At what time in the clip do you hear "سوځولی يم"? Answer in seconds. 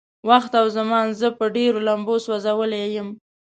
2.25-3.09